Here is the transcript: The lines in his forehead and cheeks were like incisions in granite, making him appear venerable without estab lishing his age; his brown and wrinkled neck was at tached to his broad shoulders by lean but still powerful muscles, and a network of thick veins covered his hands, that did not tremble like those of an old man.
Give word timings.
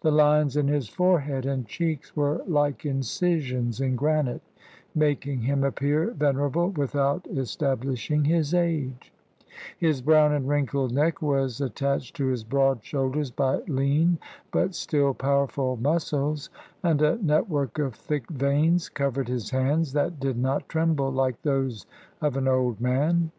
The 0.00 0.12
lines 0.12 0.56
in 0.56 0.68
his 0.68 0.88
forehead 0.88 1.44
and 1.44 1.66
cheeks 1.66 2.14
were 2.14 2.40
like 2.46 2.86
incisions 2.86 3.80
in 3.80 3.96
granite, 3.96 4.42
making 4.94 5.40
him 5.40 5.64
appear 5.64 6.12
venerable 6.12 6.68
without 6.70 7.24
estab 7.24 7.78
lishing 7.82 8.28
his 8.28 8.54
age; 8.54 9.12
his 9.76 10.02
brown 10.02 10.32
and 10.32 10.48
wrinkled 10.48 10.94
neck 10.94 11.20
was 11.20 11.60
at 11.60 11.74
tached 11.74 12.14
to 12.14 12.26
his 12.26 12.44
broad 12.44 12.84
shoulders 12.84 13.32
by 13.32 13.56
lean 13.66 14.18
but 14.52 14.72
still 14.76 15.12
powerful 15.12 15.76
muscles, 15.78 16.48
and 16.84 17.02
a 17.02 17.18
network 17.20 17.80
of 17.80 17.96
thick 17.96 18.30
veins 18.30 18.88
covered 18.88 19.26
his 19.26 19.50
hands, 19.50 19.94
that 19.94 20.20
did 20.20 20.38
not 20.38 20.68
tremble 20.68 21.10
like 21.10 21.42
those 21.42 21.86
of 22.22 22.36
an 22.36 22.46
old 22.46 22.80
man. 22.80 23.32